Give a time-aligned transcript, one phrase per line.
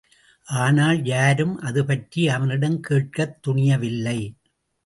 [0.47, 4.19] ஆனால், யாரும் அதுபற்றி அவனிடம் கேட்கத் துணியவில்லை.